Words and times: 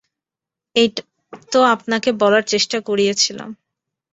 এটাই 0.75 1.05
তো 1.51 1.59
আপনাকে 1.75 2.09
বলার 2.21 2.43
চেষ্টা 2.43 2.77
করছিলাম। 2.81 3.49